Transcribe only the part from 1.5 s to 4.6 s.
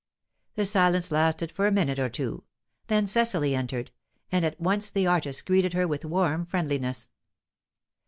for a minute or two; then Cecily entered, and at